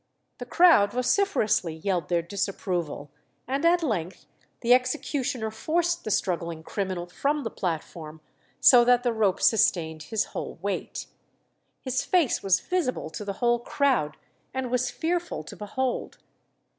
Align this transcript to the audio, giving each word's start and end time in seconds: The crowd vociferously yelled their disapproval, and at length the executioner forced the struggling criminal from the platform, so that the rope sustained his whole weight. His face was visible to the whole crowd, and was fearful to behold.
The 0.39 0.47
crowd 0.47 0.93
vociferously 0.93 1.75
yelled 1.75 2.09
their 2.09 2.23
disapproval, 2.23 3.11
and 3.47 3.63
at 3.63 3.83
length 3.83 4.25
the 4.61 4.73
executioner 4.73 5.51
forced 5.51 6.03
the 6.03 6.09
struggling 6.09 6.63
criminal 6.63 7.05
from 7.05 7.43
the 7.43 7.51
platform, 7.51 8.19
so 8.59 8.83
that 8.83 9.03
the 9.03 9.13
rope 9.13 9.39
sustained 9.43 10.01
his 10.09 10.23
whole 10.33 10.55
weight. 10.59 11.05
His 11.81 12.03
face 12.03 12.41
was 12.41 12.61
visible 12.61 13.11
to 13.11 13.23
the 13.23 13.33
whole 13.45 13.59
crowd, 13.59 14.17
and 14.55 14.71
was 14.71 14.89
fearful 14.89 15.43
to 15.43 15.55
behold. 15.55 16.17